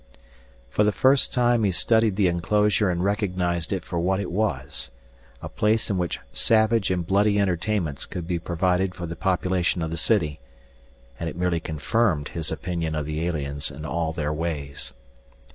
[0.67, 4.89] For the first time he studied the enclosure and recognized it for what it was
[5.43, 9.91] a place in which savage and bloody entertainments could be provided for the population of
[9.91, 10.39] the city
[11.19, 14.93] and it merely confirmed his opinion of the aliens and all their ways.